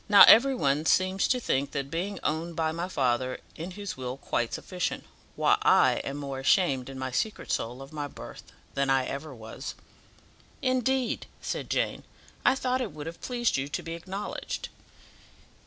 [0.09, 4.17] Now, every one seems to think that being owned by my father in his will
[4.17, 5.03] quite sufficient,
[5.35, 9.35] while I am more ashamed in my secret soul of my birth than I ever
[9.35, 9.75] was."
[10.59, 12.01] "Indeed!" said Jane,
[12.43, 14.69] "I thought it would have pleased you to be acknowledged."